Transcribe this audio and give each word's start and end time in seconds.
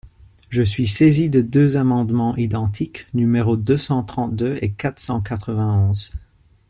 Je 0.49 0.63
suis 0.63 0.87
saisie 0.87 1.29
de 1.29 1.41
deux 1.41 1.77
amendements 1.77 2.35
identiques, 2.35 3.05
numéros 3.13 3.55
deux 3.55 3.77
cent 3.77 4.01
trente-deux 4.01 4.57
et 4.63 4.71
quatre 4.71 4.97
cent 4.97 5.21
quatre-vingt-onze. 5.21 6.11